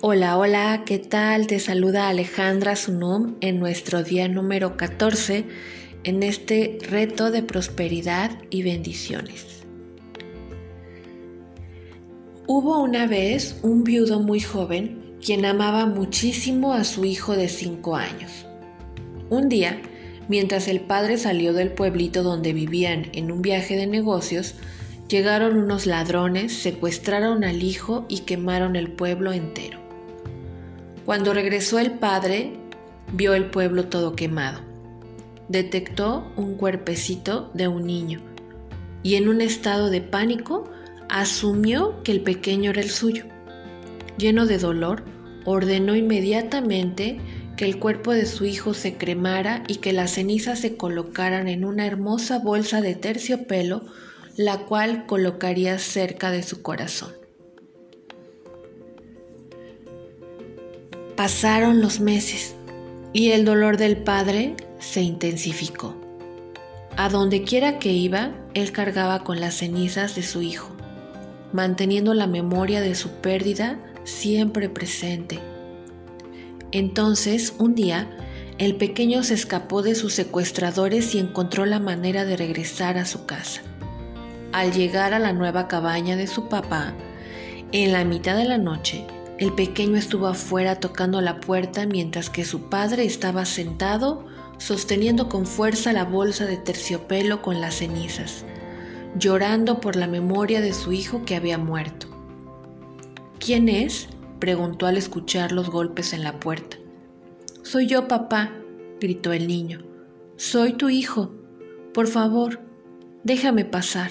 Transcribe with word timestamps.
Hola, 0.00 0.38
hola, 0.38 0.84
¿qué 0.86 1.00
tal? 1.00 1.48
Te 1.48 1.58
saluda 1.58 2.08
Alejandra 2.08 2.76
Sunum 2.76 3.34
en 3.40 3.58
nuestro 3.58 4.04
día 4.04 4.28
número 4.28 4.76
14 4.76 5.44
en 6.04 6.22
este 6.22 6.78
reto 6.88 7.32
de 7.32 7.42
prosperidad 7.42 8.30
y 8.48 8.62
bendiciones. 8.62 9.64
Hubo 12.46 12.80
una 12.80 13.08
vez 13.08 13.58
un 13.64 13.82
viudo 13.82 14.20
muy 14.20 14.38
joven 14.38 15.16
quien 15.20 15.44
amaba 15.44 15.86
muchísimo 15.86 16.74
a 16.74 16.84
su 16.84 17.04
hijo 17.04 17.34
de 17.34 17.48
5 17.48 17.96
años. 17.96 18.46
Un 19.30 19.48
día, 19.48 19.82
mientras 20.28 20.68
el 20.68 20.82
padre 20.82 21.18
salió 21.18 21.52
del 21.54 21.72
pueblito 21.72 22.22
donde 22.22 22.52
vivían 22.52 23.08
en 23.14 23.32
un 23.32 23.42
viaje 23.42 23.74
de 23.74 23.88
negocios, 23.88 24.54
llegaron 25.08 25.56
unos 25.56 25.86
ladrones, 25.86 26.52
secuestraron 26.52 27.42
al 27.42 27.64
hijo 27.64 28.06
y 28.08 28.20
quemaron 28.20 28.76
el 28.76 28.92
pueblo 28.92 29.32
entero. 29.32 29.87
Cuando 31.08 31.32
regresó 31.32 31.78
el 31.78 31.92
padre, 31.92 32.52
vio 33.14 33.32
el 33.32 33.46
pueblo 33.46 33.86
todo 33.86 34.14
quemado. 34.14 34.60
Detectó 35.48 36.30
un 36.36 36.56
cuerpecito 36.56 37.50
de 37.54 37.66
un 37.66 37.86
niño 37.86 38.20
y 39.02 39.14
en 39.14 39.30
un 39.30 39.40
estado 39.40 39.88
de 39.88 40.02
pánico 40.02 40.68
asumió 41.08 42.02
que 42.02 42.12
el 42.12 42.20
pequeño 42.20 42.72
era 42.72 42.82
el 42.82 42.90
suyo. 42.90 43.24
Lleno 44.18 44.44
de 44.44 44.58
dolor, 44.58 45.02
ordenó 45.46 45.96
inmediatamente 45.96 47.18
que 47.56 47.64
el 47.64 47.78
cuerpo 47.78 48.12
de 48.12 48.26
su 48.26 48.44
hijo 48.44 48.74
se 48.74 48.98
cremara 48.98 49.64
y 49.66 49.76
que 49.76 49.94
las 49.94 50.10
cenizas 50.10 50.58
se 50.58 50.76
colocaran 50.76 51.48
en 51.48 51.64
una 51.64 51.86
hermosa 51.86 52.38
bolsa 52.38 52.82
de 52.82 52.96
terciopelo, 52.96 53.86
la 54.36 54.66
cual 54.66 55.06
colocaría 55.06 55.78
cerca 55.78 56.30
de 56.30 56.42
su 56.42 56.60
corazón. 56.60 57.17
Pasaron 61.18 61.80
los 61.80 61.98
meses 61.98 62.54
y 63.12 63.32
el 63.32 63.44
dolor 63.44 63.76
del 63.76 63.96
padre 63.96 64.54
se 64.78 65.02
intensificó. 65.02 65.96
A 66.96 67.08
donde 67.08 67.42
quiera 67.42 67.80
que 67.80 67.90
iba, 67.90 68.30
él 68.54 68.70
cargaba 68.70 69.24
con 69.24 69.40
las 69.40 69.54
cenizas 69.54 70.14
de 70.14 70.22
su 70.22 70.42
hijo, 70.42 70.70
manteniendo 71.52 72.14
la 72.14 72.28
memoria 72.28 72.80
de 72.80 72.94
su 72.94 73.10
pérdida 73.10 73.80
siempre 74.04 74.68
presente. 74.68 75.40
Entonces, 76.70 77.52
un 77.58 77.74
día, 77.74 78.08
el 78.58 78.76
pequeño 78.76 79.24
se 79.24 79.34
escapó 79.34 79.82
de 79.82 79.96
sus 79.96 80.14
secuestradores 80.14 81.16
y 81.16 81.18
encontró 81.18 81.66
la 81.66 81.80
manera 81.80 82.26
de 82.26 82.36
regresar 82.36 82.96
a 82.96 83.06
su 83.06 83.26
casa. 83.26 83.62
Al 84.52 84.70
llegar 84.70 85.14
a 85.14 85.18
la 85.18 85.32
nueva 85.32 85.66
cabaña 85.66 86.14
de 86.14 86.28
su 86.28 86.48
papá, 86.48 86.94
en 87.72 87.92
la 87.92 88.04
mitad 88.04 88.36
de 88.36 88.44
la 88.44 88.58
noche, 88.58 89.04
el 89.38 89.52
pequeño 89.52 89.96
estuvo 89.96 90.26
afuera 90.26 90.80
tocando 90.80 91.20
la 91.20 91.40
puerta 91.40 91.86
mientras 91.86 92.28
que 92.28 92.44
su 92.44 92.68
padre 92.68 93.04
estaba 93.04 93.44
sentado 93.44 94.26
sosteniendo 94.58 95.28
con 95.28 95.46
fuerza 95.46 95.92
la 95.92 96.04
bolsa 96.04 96.44
de 96.44 96.56
terciopelo 96.56 97.42
con 97.42 97.60
las 97.60 97.76
cenizas, 97.76 98.44
llorando 99.16 99.80
por 99.80 99.94
la 99.94 100.08
memoria 100.08 100.60
de 100.60 100.72
su 100.72 100.92
hijo 100.92 101.24
que 101.24 101.36
había 101.36 101.58
muerto. 101.58 102.08
¿Quién 103.38 103.68
es? 103.68 104.08
preguntó 104.40 104.86
al 104.86 104.96
escuchar 104.96 105.52
los 105.52 105.70
golpes 105.70 106.12
en 106.12 106.24
la 106.24 106.38
puerta. 106.40 106.76
Soy 107.62 107.86
yo, 107.86 108.08
papá, 108.08 108.52
gritó 109.00 109.32
el 109.32 109.46
niño. 109.46 109.84
Soy 110.36 110.72
tu 110.72 110.88
hijo. 110.88 111.32
Por 111.94 112.06
favor, 112.06 112.60
déjame 113.24 113.64
pasar. 113.64 114.10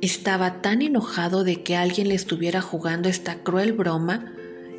Estaba 0.00 0.60
tan 0.60 0.82
enojado 0.82 1.42
de 1.44 1.62
que 1.62 1.76
alguien 1.76 2.08
le 2.08 2.14
estuviera 2.14 2.60
jugando 2.60 3.08
esta 3.08 3.42
cruel 3.42 3.72
broma 3.72 4.32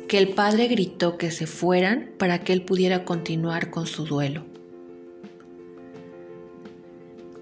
que 0.08 0.18
el 0.18 0.30
padre 0.30 0.68
gritó 0.68 1.18
que 1.18 1.30
se 1.30 1.46
fueran 1.46 2.10
para 2.18 2.40
que 2.40 2.52
él 2.52 2.62
pudiera 2.62 3.04
continuar 3.04 3.70
con 3.70 3.86
su 3.86 4.04
duelo. 4.04 4.44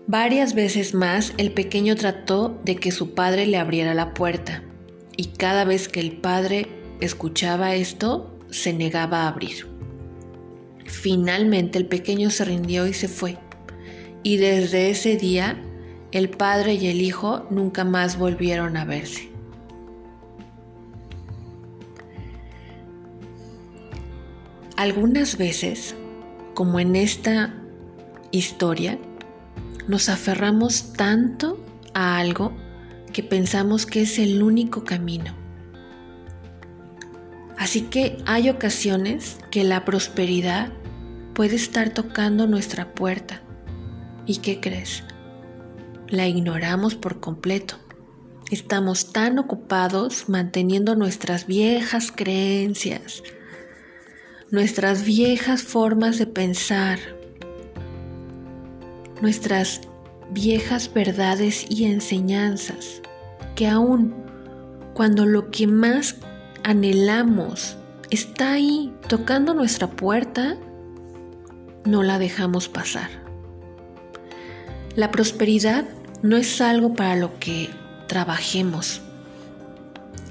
Varias 0.09 0.55
veces 0.55 0.95
más 0.95 1.35
el 1.37 1.53
pequeño 1.53 1.97
trató 1.97 2.61
de 2.65 2.77
que 2.77 2.93
su 2.93 3.15
padre 3.15 3.47
le 3.47 3.59
abriera 3.59 3.93
la 3.93 4.15
puerta 4.15 4.63
y 5.17 5.27
cada 5.27 5.65
vez 5.65 5.89
que 5.89 6.01
el 6.01 6.13
padre 6.13 6.69
escuchaba 7.01 7.75
esto 7.75 8.33
se 8.51 8.73
negaba 8.73 9.23
a 9.23 9.29
abrir. 9.29 9.67
Finalmente 10.85 11.79
el 11.79 11.87
pequeño 11.87 12.31
se 12.31 12.45
rindió 12.45 12.87
y 12.87 12.95
se 12.95 13.09
fue 13.09 13.39
y 14.23 14.39
desde 14.39 14.91
ese 14.91 15.17
día 15.17 15.63
el 16.17 16.31
padre 16.31 16.73
y 16.73 16.87
el 16.87 17.03
hijo 17.03 17.47
nunca 17.51 17.85
más 17.85 18.17
volvieron 18.17 18.79
a 18.79 18.87
verse. 18.87 19.29
Algunas 24.79 25.37
veces, 25.37 25.95
como 26.55 26.81
en 26.81 26.97
esta 26.97 27.55
historia, 28.31 28.99
nos 29.89 30.09
aferramos 30.09 30.95
tanto 30.95 31.63
a 31.93 32.17
algo 32.17 32.57
que 33.13 33.23
pensamos 33.23 33.85
que 33.85 34.01
es 34.01 34.19
el 34.19 34.43
único 34.43 34.85
camino. 34.85 35.35
Así 37.59 37.83
que 37.83 38.17
hay 38.25 38.49
ocasiones 38.49 39.37
que 39.51 39.65
la 39.65 39.85
prosperidad 39.85 40.73
puede 41.35 41.57
estar 41.57 41.91
tocando 41.91 42.47
nuestra 42.47 42.95
puerta. 42.95 43.43
¿Y 44.25 44.39
qué 44.39 44.61
crees? 44.61 45.05
La 46.09 46.27
ignoramos 46.27 46.95
por 46.95 47.21
completo. 47.21 47.77
Estamos 48.51 49.13
tan 49.13 49.39
ocupados 49.39 50.29
manteniendo 50.29 50.95
nuestras 50.95 51.47
viejas 51.47 52.13
creencias, 52.15 53.23
nuestras 54.51 55.05
viejas 55.05 55.63
formas 55.65 56.19
de 56.19 56.27
pensar, 56.27 56.99
nuestras 59.21 59.81
viejas 60.31 60.93
verdades 60.93 61.67
y 61.69 61.87
enseñanzas, 61.87 63.03
que 63.57 63.67
aún 63.67 64.15
cuando 64.95 65.27
lo 65.27 65.51
que 65.51 65.67
más 65.67 66.17
anhelamos 66.63 67.77
está 68.11 68.53
ahí 68.53 68.95
tocando 69.09 69.55
nuestra 69.55 69.91
puerta, 69.91 70.57
no 71.85 72.03
la 72.03 72.19
dejamos 72.19 72.69
pasar. 72.69 73.11
La 74.95 75.11
prosperidad 75.11 75.85
no 76.23 76.37
es 76.37 76.61
algo 76.61 76.95
para 76.95 77.17
lo 77.17 77.39
que 77.39 77.71
trabajemos, 78.07 79.03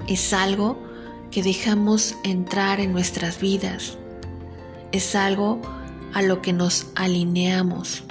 es 0.08 0.32
algo 0.32 0.82
que 1.30 1.42
dejamos 1.42 2.16
entrar 2.24 2.80
en 2.80 2.92
nuestras 2.92 3.40
vidas, 3.40 3.98
es 4.92 5.14
algo 5.14 5.60
a 6.14 6.22
lo 6.22 6.42
que 6.42 6.52
nos 6.52 6.88
alineamos. 6.94 8.04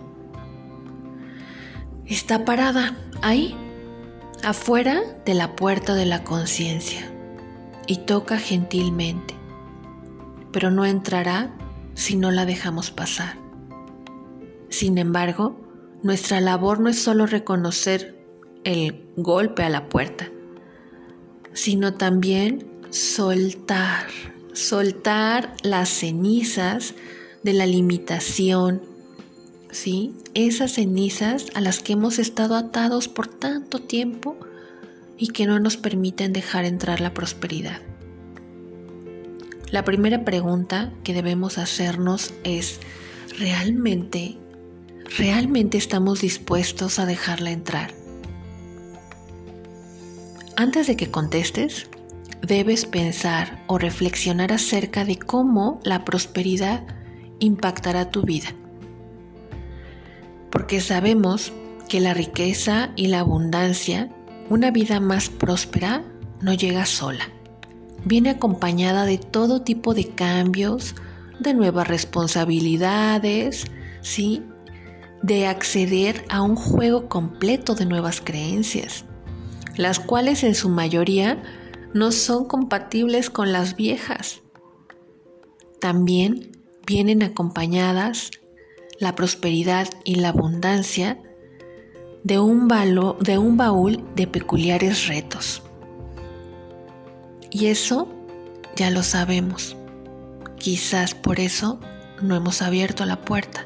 Está 2.06 2.46
parada 2.46 2.96
ahí, 3.22 3.56
afuera 4.44 5.02
de 5.26 5.34
la 5.34 5.56
puerta 5.56 5.96
de 5.96 6.06
la 6.06 6.24
conciencia, 6.24 7.12
y 7.88 7.98
toca 7.98 8.38
gentilmente, 8.38 9.34
pero 10.52 10.72
no 10.72 10.86
entrará 10.86 11.52
si 11.94 12.16
no 12.16 12.32
la 12.32 12.46
dejamos 12.46 12.92
pasar. 12.92 13.38
Sin 14.70 14.98
embargo, 14.98 15.65
nuestra 16.06 16.40
labor 16.40 16.82
no 16.82 16.90
es 16.90 17.00
solo 17.00 17.26
reconocer 17.26 18.16
el 18.64 19.08
golpe 19.18 19.64
a 19.64 19.72
la 19.72 19.90
puerta, 19.90 20.30
sino 21.54 21.96
también 21.96 22.68
soltar, 22.92 24.06
soltar 24.54 25.56
las 25.64 25.90
cenizas 25.90 26.94
de 27.42 27.54
la 27.54 27.66
limitación, 27.66 28.84
¿sí? 29.72 30.14
Esas 30.36 30.74
cenizas 30.74 31.48
a 31.56 31.62
las 31.62 31.80
que 31.80 31.94
hemos 31.94 32.20
estado 32.20 32.56
atados 32.56 33.08
por 33.08 33.26
tanto 33.26 33.80
tiempo 33.80 34.38
y 35.18 35.30
que 35.30 35.48
no 35.48 35.60
nos 35.60 35.76
permiten 35.76 36.34
dejar 36.34 36.66
entrar 36.66 37.02
la 37.02 37.16
prosperidad. 37.16 37.82
La 39.72 39.84
primera 39.84 40.24
pregunta 40.24 40.94
que 41.04 41.16
debemos 41.16 41.58
hacernos 41.58 42.32
es, 42.44 42.80
¿realmente 43.40 44.38
¿realmente 45.18 45.78
estamos 45.78 46.22
dispuestos 46.22 47.00
a 47.00 47.06
dejarla 47.06 47.52
entrar? 47.52 47.92
Antes 50.58 50.88
de 50.88 50.96
que 50.96 51.12
contestes, 51.12 51.88
debes 52.42 52.86
pensar 52.86 53.64
o 53.68 53.78
reflexionar 53.78 54.54
acerca 54.54 55.04
de 55.04 55.18
cómo 55.18 55.80
la 55.84 56.06
prosperidad 56.06 56.84
impactará 57.40 58.10
tu 58.12 58.22
vida. 58.22 58.50
Porque 60.52 60.80
sabemos 60.80 61.52
que 61.90 62.00
la 62.00 62.14
riqueza 62.14 62.92
y 62.96 63.08
la 63.08 63.20
abundancia, 63.20 64.10
una 64.50 64.72
vida 64.72 65.00
más 65.00 65.30
próspera, 65.30 66.04
no 66.42 66.54
llega 66.54 66.86
sola. 66.86 67.30
Viene 68.06 68.30
acompañada 68.30 69.06
de 69.06 69.18
todo 69.18 69.62
tipo 69.62 69.94
de 69.94 70.10
cambios, 70.10 70.96
de 71.40 71.54
nuevas 71.54 71.88
responsabilidades, 71.88 73.66
¿sí? 74.02 74.44
De 75.26 75.48
acceder 75.48 76.24
a 76.30 76.44
un 76.44 76.56
juego 76.56 77.10
completo 77.10 77.74
de 77.74 77.88
nuevas 77.88 78.22
creencias, 78.22 79.06
las 79.76 80.00
cuales 80.00 80.44
en 80.44 80.54
su 80.54 80.70
mayoría 80.70 81.42
no 81.96 82.12
son 82.12 82.46
compatibles 82.46 83.32
con 83.32 83.52
las 83.52 83.76
viejas. 83.76 84.42
También 85.80 86.52
vienen 86.86 87.24
acompañadas 87.24 88.30
la 89.00 89.16
prosperidad 89.16 89.88
y 90.04 90.16
la 90.16 90.30
abundancia 90.30 91.20
de 92.24 92.38
un, 92.40 92.68
baúl 92.68 94.04
de 94.16 94.28
peculiares 94.28 95.08
retos. 95.08 95.64
Y 97.50 97.68
eso 97.68 98.08
ya 98.76 98.92
lo 98.92 99.02
sabemos. 99.02 99.76
Quizás 100.60 101.16
por 101.16 101.40
eso 101.40 101.80
no 102.22 102.36
hemos 102.36 102.62
abierto 102.62 103.06
la 103.06 103.22
puerta. 103.22 103.66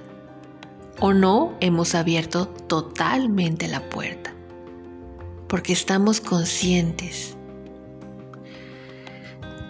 O 1.00 1.14
no 1.14 1.54
hemos 1.62 1.96
abierto 1.96 2.48
totalmente 2.48 3.68
la 3.68 3.90
puerta. 3.90 4.34
Porque 5.48 5.74
estamos 5.74 6.22
conscientes. 6.22 7.36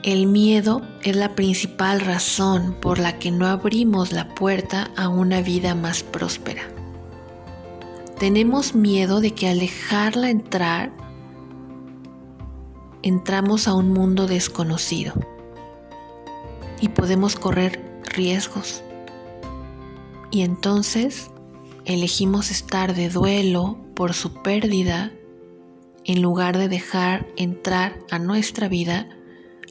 El 0.01 0.27
miedo 0.27 0.81
es 1.03 1.15
la 1.15 1.35
principal 1.35 1.99
razón 1.99 2.73
por 2.79 2.99
la 2.99 3.19
que 3.19 3.31
no 3.31 3.47
abrimos 3.47 4.11
la 4.11 4.33
puerta 4.33 4.91
a 4.95 5.09
una 5.09 5.41
vida 5.41 5.75
más 5.75 6.03
próspera. 6.03 6.63
Tenemos 8.17 8.75
miedo 8.75 9.21
de 9.21 9.31
que 9.31 9.49
al 9.49 9.59
dejarla 9.59 10.29
entrar, 10.29 10.91
entramos 13.01 13.67
a 13.67 13.73
un 13.73 13.93
mundo 13.93 14.25
desconocido 14.25 15.13
y 16.81 16.89
podemos 16.89 17.35
correr 17.35 18.01
riesgos. 18.03 18.83
Y 20.31 20.41
entonces 20.41 21.31
elegimos 21.85 22.51
estar 22.51 22.95
de 22.95 23.09
duelo 23.09 23.77
por 23.95 24.13
su 24.13 24.33
pérdida 24.41 25.11
en 26.05 26.21
lugar 26.21 26.57
de 26.57 26.69
dejar 26.69 27.27
entrar 27.35 27.99
a 28.11 28.19
nuestra 28.19 28.67
vida 28.67 29.09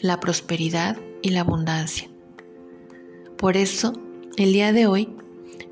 la 0.00 0.20
prosperidad 0.20 0.96
y 1.22 1.31
la 1.31 1.40
abundancia. 1.40 2.08
Por 3.37 3.56
eso, 3.56 3.93
el 4.37 4.52
día 4.52 4.72
de 4.72 4.87
hoy 4.87 5.08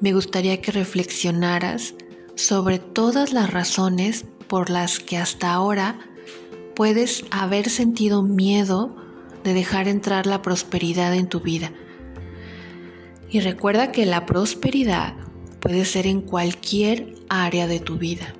me 0.01 0.13
gustaría 0.13 0.61
que 0.61 0.73
reflexionaras 0.73 1.95
sobre 2.35 2.79
todas 2.79 3.33
las 3.33 3.51
razones 3.51 4.25
por 4.49 4.71
las 4.71 5.01
que 5.01 5.17
hasta 5.17 5.53
ahora 5.53 5.99
puedes 6.75 7.25
haber 7.31 7.71
sentido 7.71 8.23
miedo 8.23 8.95
de 9.43 9.55
dejar 9.55 9.89
entrar 9.89 10.27
la 10.27 10.43
prosperidad 10.43 11.15
en 11.15 11.29
tu 11.29 11.41
vida. 11.41 11.73
Y 13.31 13.41
recuerda 13.41 13.93
que 13.93 14.07
la 14.07 14.27
prosperidad 14.27 15.15
puede 15.61 15.85
ser 15.85 16.07
en 16.07 16.21
cualquier 16.21 17.15
área 17.29 17.67
de 17.67 17.81
tu 17.81 17.99
vida. 17.99 18.35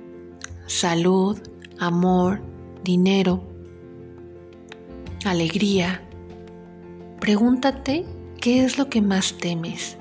Salud, 0.65 1.37
amor, 1.77 2.41
dinero, 2.83 3.43
alegría. 5.25 6.01
Pregúntate 7.19 8.05
qué 8.39 8.63
es 8.63 8.77
lo 8.77 8.89
que 8.89 9.01
más 9.01 9.37
temes. 9.37 9.97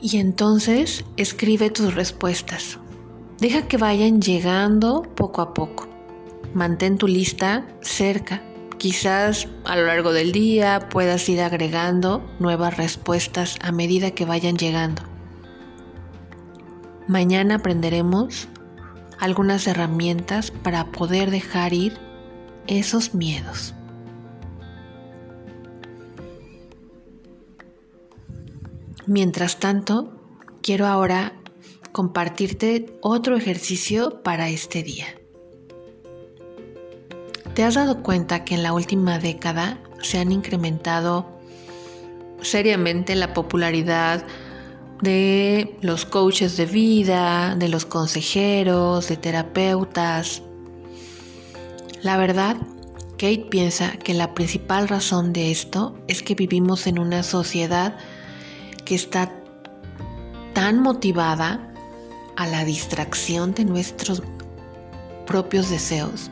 Y 0.00 0.18
entonces 0.18 1.04
escribe 1.16 1.70
tus 1.70 1.94
respuestas. 1.94 2.78
Deja 3.38 3.66
que 3.66 3.76
vayan 3.76 4.20
llegando 4.20 5.02
poco 5.02 5.40
a 5.40 5.54
poco. 5.54 5.88
Mantén 6.52 6.98
tu 6.98 7.08
lista 7.08 7.66
cerca. 7.80 8.42
Quizás 8.84 9.48
a 9.64 9.76
lo 9.76 9.86
largo 9.86 10.12
del 10.12 10.30
día 10.30 10.90
puedas 10.90 11.26
ir 11.30 11.40
agregando 11.40 12.22
nuevas 12.38 12.76
respuestas 12.76 13.56
a 13.62 13.72
medida 13.72 14.10
que 14.10 14.26
vayan 14.26 14.58
llegando. 14.58 15.00
Mañana 17.08 17.54
aprenderemos 17.54 18.46
algunas 19.18 19.66
herramientas 19.66 20.50
para 20.50 20.92
poder 20.92 21.30
dejar 21.30 21.72
ir 21.72 21.96
esos 22.66 23.14
miedos. 23.14 23.74
Mientras 29.06 29.60
tanto, 29.60 30.12
quiero 30.60 30.86
ahora 30.86 31.32
compartirte 31.92 32.98
otro 33.00 33.34
ejercicio 33.34 34.22
para 34.22 34.50
este 34.50 34.82
día. 34.82 35.06
¿Te 37.54 37.62
has 37.62 37.74
dado 37.74 38.02
cuenta 38.02 38.44
que 38.44 38.54
en 38.54 38.62
la 38.62 38.72
última 38.72 39.18
década 39.18 39.78
se 40.02 40.18
han 40.18 40.32
incrementado 40.32 41.26
seriamente 42.42 43.14
la 43.14 43.32
popularidad 43.32 44.24
de 45.00 45.76
los 45.80 46.04
coaches 46.04 46.56
de 46.56 46.66
vida, 46.66 47.54
de 47.56 47.68
los 47.68 47.84
consejeros, 47.86 49.08
de 49.08 49.16
terapeutas, 49.16 50.42
la 52.04 52.18
verdad, 52.18 52.58
Kate 53.12 53.46
piensa 53.50 53.92
que 53.92 54.12
la 54.12 54.34
principal 54.34 54.88
razón 54.88 55.32
de 55.32 55.50
esto 55.50 55.96
es 56.06 56.22
que 56.22 56.34
vivimos 56.34 56.86
en 56.86 56.98
una 56.98 57.22
sociedad 57.22 57.96
que 58.84 58.94
está 58.94 59.32
tan 60.52 60.80
motivada 60.82 61.72
a 62.36 62.46
la 62.46 62.66
distracción 62.66 63.54
de 63.54 63.64
nuestros 63.64 64.22
propios 65.26 65.70
deseos. 65.70 66.30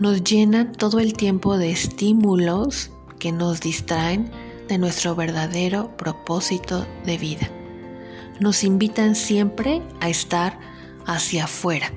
Nos 0.00 0.24
llena 0.24 0.72
todo 0.72 0.98
el 0.98 1.12
tiempo 1.12 1.56
de 1.56 1.70
estímulos 1.70 2.90
que 3.20 3.30
nos 3.30 3.60
distraen 3.60 4.28
de 4.66 4.76
nuestro 4.76 5.14
verdadero 5.14 5.96
propósito 5.96 6.84
de 7.06 7.16
vida. 7.16 7.48
Nos 8.40 8.64
invitan 8.64 9.14
siempre 9.14 9.82
a 10.00 10.08
estar 10.08 10.58
hacia 11.06 11.44
afuera, 11.44 11.92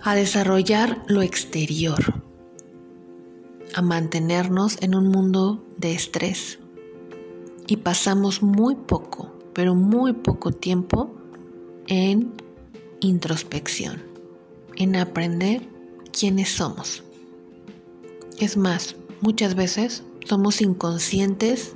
a 0.00 0.14
desarrollar 0.14 1.02
lo 1.08 1.22
exterior, 1.22 2.22
a 3.74 3.82
mantenernos 3.82 4.80
en 4.80 4.94
un 4.94 5.08
mundo 5.08 5.66
de 5.76 5.92
estrés. 5.92 6.60
Y 7.66 7.78
pasamos 7.78 8.44
muy 8.44 8.76
poco, 8.76 9.32
pero 9.54 9.74
muy 9.74 10.12
poco 10.12 10.52
tiempo 10.52 11.10
en 11.88 12.32
introspección, 13.00 14.04
en 14.76 14.94
aprender 14.94 15.71
quiénes 16.12 16.50
somos. 16.50 17.02
Es 18.38 18.56
más, 18.56 18.96
muchas 19.20 19.54
veces 19.54 20.04
somos 20.26 20.60
inconscientes 20.60 21.74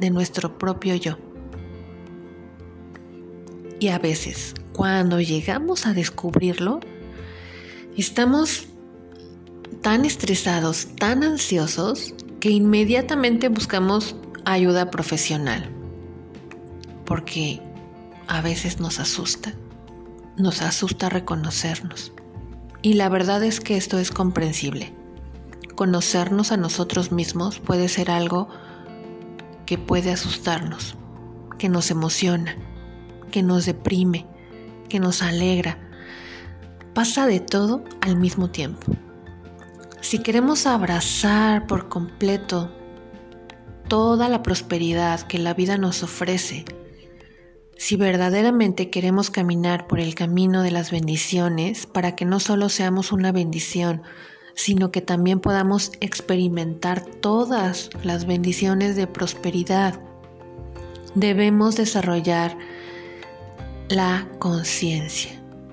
de 0.00 0.10
nuestro 0.10 0.58
propio 0.58 0.94
yo. 0.96 1.18
Y 3.80 3.88
a 3.88 3.98
veces, 3.98 4.54
cuando 4.72 5.20
llegamos 5.20 5.86
a 5.86 5.92
descubrirlo, 5.92 6.80
Estamos 7.96 8.68
tan 9.82 10.06
estresados, 10.06 10.88
tan 10.98 11.22
ansiosos, 11.22 12.14
que 12.40 12.48
inmediatamente 12.48 13.48
buscamos 13.48 14.16
ayuda 14.46 14.90
profesional. 14.90 15.70
Porque 17.04 17.60
a 18.28 18.40
veces 18.40 18.80
nos 18.80 18.98
asusta, 18.98 19.52
nos 20.38 20.62
asusta 20.62 21.10
reconocernos. 21.10 22.12
Y 22.82 22.94
la 22.94 23.08
verdad 23.08 23.44
es 23.44 23.60
que 23.60 23.76
esto 23.76 23.98
es 23.98 24.10
comprensible. 24.10 24.92
Conocernos 25.76 26.50
a 26.50 26.56
nosotros 26.56 27.12
mismos 27.12 27.60
puede 27.60 27.88
ser 27.88 28.10
algo 28.10 28.48
que 29.66 29.78
puede 29.78 30.10
asustarnos, 30.10 30.96
que 31.58 31.68
nos 31.68 31.92
emociona, 31.92 32.56
que 33.30 33.44
nos 33.44 33.66
deprime, 33.66 34.26
que 34.88 34.98
nos 34.98 35.22
alegra, 35.22 35.78
pasa 36.92 37.24
de 37.26 37.38
todo 37.38 37.84
al 38.00 38.16
mismo 38.16 38.50
tiempo. 38.50 38.92
Si 40.00 40.18
queremos 40.18 40.66
abrazar 40.66 41.68
por 41.68 41.88
completo 41.88 42.70
toda 43.86 44.28
la 44.28 44.42
prosperidad 44.42 45.20
que 45.22 45.38
la 45.38 45.54
vida 45.54 45.78
nos 45.78 46.02
ofrece, 46.02 46.64
si 47.82 47.96
verdaderamente 47.96 48.90
queremos 48.90 49.30
caminar 49.30 49.88
por 49.88 49.98
el 49.98 50.14
camino 50.14 50.62
de 50.62 50.70
las 50.70 50.92
bendiciones 50.92 51.84
para 51.84 52.14
que 52.14 52.24
no 52.24 52.38
solo 52.38 52.68
seamos 52.68 53.10
una 53.10 53.32
bendición, 53.32 54.02
sino 54.54 54.92
que 54.92 55.00
también 55.00 55.40
podamos 55.40 55.90
experimentar 55.98 57.04
todas 57.04 57.90
las 58.04 58.24
bendiciones 58.24 58.94
de 58.94 59.08
prosperidad, 59.08 59.98
debemos 61.16 61.74
desarrollar 61.74 62.56
la 63.88 64.28
conciencia. 64.38 65.32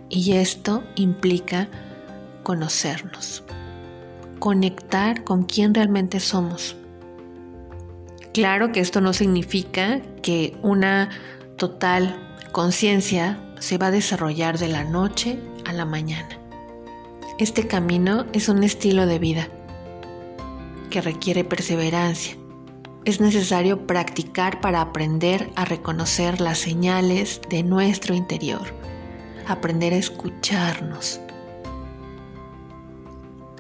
Y 0.10 0.32
esto 0.32 0.84
implica 0.96 1.70
conocernos, 2.42 3.44
conectar 4.40 5.24
con 5.24 5.44
quién 5.44 5.76
realmente 5.76 6.20
somos. 6.20 6.76
Claro 8.34 8.72
que 8.72 8.80
esto 8.80 9.00
no 9.00 9.14
significa 9.14 10.02
que 10.24 10.58
una 10.64 11.12
total 11.60 12.36
conciencia 12.52 13.40
se 13.60 13.78
va 13.78 13.88
a 13.88 13.92
desarrollar 13.92 14.58
de 14.58 14.70
la 14.70 14.84
noche 14.84 15.40
a 15.66 15.74
la 15.74 15.86
mañana. 15.86 16.40
Este 17.38 17.68
camino 17.68 18.26
es 18.34 18.50
un 18.50 18.64
estilo 18.64 19.06
de 19.06 19.20
vida 19.20 19.48
que 20.90 21.02
requiere 21.02 21.44
perseverancia. 21.44 22.36
Es 23.06 23.22
necesario 23.22 23.86
practicar 23.86 24.60
para 24.62 24.82
aprender 24.82 25.52
a 25.56 25.66
reconocer 25.66 26.42
las 26.42 26.58
señales 26.58 27.42
de 27.50 27.62
nuestro 27.62 28.16
interior 28.16 28.80
aprender 29.48 29.94
a 29.94 29.98
escucharnos. 29.98 31.20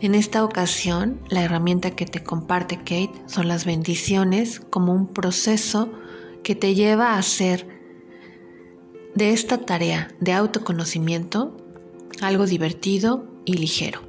En 0.01 0.15
esta 0.15 0.45
ocasión, 0.45 1.19
la 1.29 1.43
herramienta 1.43 1.91
que 1.91 2.05
te 2.05 2.23
comparte 2.23 2.77
Kate 2.77 3.11
son 3.25 3.47
las 3.47 3.65
bendiciones 3.65 4.61
como 4.69 4.93
un 4.93 5.07
proceso 5.07 5.91
que 6.43 6.55
te 6.55 6.75
lleva 6.75 7.13
a 7.13 7.17
hacer 7.17 7.78
de 9.15 9.31
esta 9.31 9.57
tarea 9.59 10.13
de 10.19 10.33
autoconocimiento 10.33 11.55
algo 12.21 12.45
divertido 12.45 13.25
y 13.45 13.53
ligero. 13.53 14.01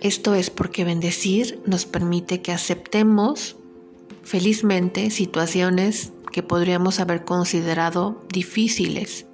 Esto 0.00 0.34
es 0.34 0.50
porque 0.50 0.84
bendecir 0.84 1.62
nos 1.66 1.86
permite 1.86 2.42
que 2.42 2.52
aceptemos 2.52 3.56
felizmente 4.22 5.10
situaciones 5.10 6.12
que 6.30 6.42
podríamos 6.42 7.00
haber 7.00 7.24
considerado 7.24 8.22
difíciles. 8.32 9.26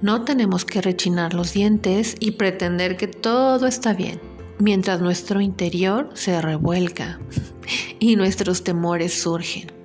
No 0.00 0.24
tenemos 0.24 0.64
que 0.64 0.80
rechinar 0.80 1.34
los 1.34 1.52
dientes 1.52 2.16
y 2.20 2.32
pretender 2.32 2.96
que 2.96 3.06
todo 3.06 3.66
está 3.66 3.92
bien, 3.92 4.20
mientras 4.58 5.00
nuestro 5.00 5.40
interior 5.40 6.10
se 6.14 6.40
revuelca 6.40 7.20
y 7.98 8.16
nuestros 8.16 8.64
temores 8.64 9.12
surgen. 9.12 9.81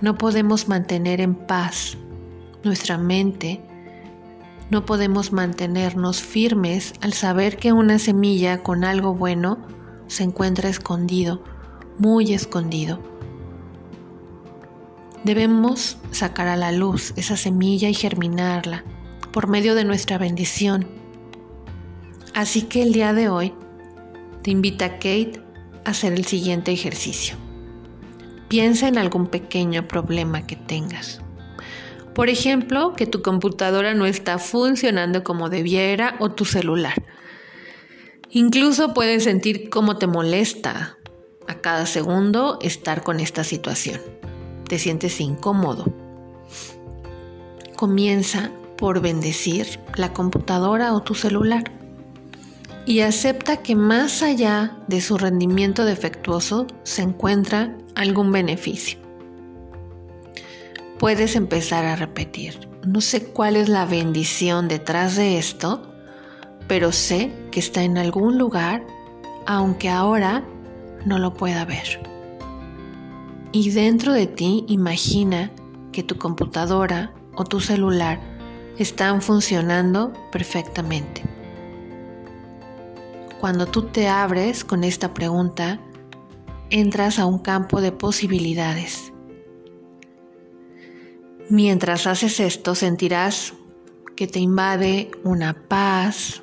No 0.00 0.16
podemos 0.16 0.66
mantener 0.66 1.20
en 1.20 1.34
paz 1.34 1.98
nuestra 2.64 2.96
mente, 2.96 3.60
no 4.70 4.86
podemos 4.86 5.32
mantenernos 5.32 6.22
firmes 6.22 6.94
al 7.00 7.12
saber 7.12 7.56
que 7.56 7.72
una 7.72 7.98
semilla 7.98 8.62
con 8.62 8.84
algo 8.84 9.14
bueno 9.14 9.58
se 10.06 10.22
encuentra 10.22 10.68
escondido, 10.68 11.42
muy 11.98 12.32
escondido. 12.32 13.00
Debemos 15.24 15.98
sacar 16.12 16.48
a 16.48 16.56
la 16.56 16.72
luz 16.72 17.12
esa 17.16 17.36
semilla 17.36 17.88
y 17.88 17.94
germinarla 17.94 18.84
por 19.32 19.48
medio 19.48 19.74
de 19.74 19.84
nuestra 19.84 20.16
bendición. 20.16 20.86
Así 22.32 22.62
que 22.62 22.82
el 22.82 22.92
día 22.92 23.12
de 23.12 23.28
hoy 23.28 23.52
te 24.42 24.50
invita 24.50 24.94
Kate 24.94 25.42
a 25.84 25.90
hacer 25.90 26.14
el 26.14 26.24
siguiente 26.24 26.72
ejercicio. 26.72 27.49
Piensa 28.50 28.88
en 28.88 28.98
algún 28.98 29.28
pequeño 29.28 29.86
problema 29.86 30.44
que 30.44 30.56
tengas. 30.56 31.20
Por 32.16 32.28
ejemplo, 32.28 32.94
que 32.96 33.06
tu 33.06 33.22
computadora 33.22 33.94
no 33.94 34.06
está 34.06 34.40
funcionando 34.40 35.22
como 35.22 35.48
debiera 35.48 36.16
o 36.18 36.32
tu 36.32 36.44
celular. 36.44 37.00
Incluso 38.28 38.92
puedes 38.92 39.22
sentir 39.22 39.70
cómo 39.70 39.98
te 39.98 40.08
molesta 40.08 40.98
a 41.46 41.54
cada 41.60 41.86
segundo 41.86 42.58
estar 42.60 43.04
con 43.04 43.20
esta 43.20 43.44
situación. 43.44 44.00
Te 44.68 44.80
sientes 44.80 45.20
incómodo. 45.20 45.84
Comienza 47.76 48.50
por 48.76 49.00
bendecir 49.00 49.78
la 49.94 50.12
computadora 50.12 50.92
o 50.92 51.02
tu 51.02 51.14
celular 51.14 51.70
y 52.84 53.02
acepta 53.02 53.58
que 53.58 53.76
más 53.76 54.24
allá 54.24 54.76
de 54.88 55.00
su 55.00 55.18
rendimiento 55.18 55.84
defectuoso 55.84 56.66
se 56.82 57.02
encuentra 57.02 57.76
algún 57.94 58.32
beneficio. 58.32 58.98
Puedes 60.98 61.36
empezar 61.36 61.84
a 61.84 61.96
repetir, 61.96 62.68
no 62.86 63.00
sé 63.00 63.24
cuál 63.24 63.56
es 63.56 63.68
la 63.68 63.86
bendición 63.86 64.68
detrás 64.68 65.16
de 65.16 65.38
esto, 65.38 65.82
pero 66.68 66.92
sé 66.92 67.32
que 67.50 67.60
está 67.60 67.82
en 67.82 67.98
algún 67.98 68.38
lugar, 68.38 68.86
aunque 69.46 69.88
ahora 69.88 70.44
no 71.04 71.18
lo 71.18 71.34
pueda 71.34 71.64
ver. 71.64 72.00
Y 73.52 73.70
dentro 73.70 74.12
de 74.12 74.26
ti 74.26 74.64
imagina 74.68 75.50
que 75.92 76.02
tu 76.02 76.16
computadora 76.16 77.12
o 77.34 77.44
tu 77.44 77.60
celular 77.60 78.20
están 78.78 79.22
funcionando 79.22 80.12
perfectamente. 80.30 81.22
Cuando 83.40 83.66
tú 83.66 83.82
te 83.84 84.08
abres 84.08 84.64
con 84.64 84.84
esta 84.84 85.14
pregunta, 85.14 85.80
entras 86.70 87.18
a 87.18 87.26
un 87.26 87.38
campo 87.38 87.80
de 87.80 87.92
posibilidades. 87.92 89.12
Mientras 91.48 92.06
haces 92.06 92.40
esto, 92.40 92.74
sentirás 92.74 93.54
que 94.16 94.26
te 94.26 94.38
invade 94.38 95.10
una 95.24 95.66
paz 95.68 96.42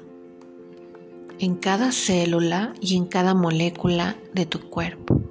en 1.40 1.56
cada 1.56 1.92
célula 1.92 2.74
y 2.82 2.98
en 2.98 3.06
cada 3.06 3.34
molécula 3.34 4.18
de 4.34 4.46
tu 4.46 4.70
cuerpo. 4.70 5.22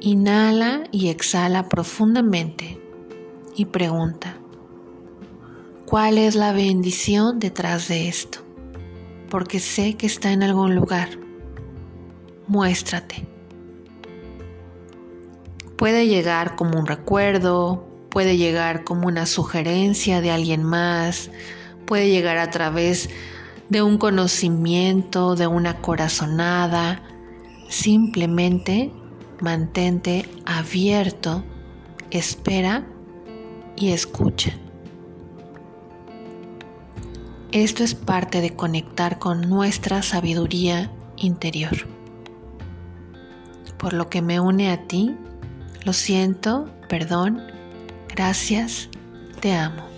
Inhala 0.00 0.84
y 0.90 1.08
exhala 1.08 1.68
profundamente 1.68 2.80
y 3.54 3.66
pregunta, 3.66 4.36
¿cuál 5.86 6.18
es 6.18 6.34
la 6.34 6.52
bendición 6.52 7.38
detrás 7.38 7.86
de 7.88 8.08
esto? 8.08 8.42
porque 9.32 9.60
sé 9.60 9.94
que 9.94 10.04
está 10.04 10.30
en 10.30 10.42
algún 10.42 10.74
lugar. 10.74 11.08
Muéstrate. 12.48 13.26
Puede 15.82 16.06
llegar 16.06 16.54
como 16.54 16.78
un 16.78 16.86
recuerdo, 16.86 17.84
puede 18.08 18.36
llegar 18.36 18.84
como 18.84 19.08
una 19.08 19.26
sugerencia 19.26 20.20
de 20.20 20.30
alguien 20.30 20.62
más, 20.62 21.32
puede 21.86 22.08
llegar 22.08 22.38
a 22.38 22.52
través 22.52 23.10
de 23.68 23.82
un 23.82 23.98
conocimiento, 23.98 25.34
de 25.34 25.48
una 25.48 25.80
corazonada. 25.80 27.02
Simplemente 27.68 28.92
mantente 29.40 30.28
abierto, 30.46 31.42
espera 32.12 32.86
y 33.74 33.90
escucha. 33.90 34.52
Esto 37.50 37.82
es 37.82 37.96
parte 37.96 38.40
de 38.40 38.54
conectar 38.54 39.18
con 39.18 39.50
nuestra 39.50 40.02
sabiduría 40.02 40.92
interior. 41.16 41.88
Por 43.78 43.94
lo 43.94 44.08
que 44.08 44.22
me 44.22 44.38
une 44.38 44.70
a 44.70 44.86
ti, 44.86 45.16
lo 45.84 45.92
siento, 45.92 46.68
perdón, 46.88 47.42
gracias, 48.08 48.88
te 49.40 49.52
amo. 49.52 49.91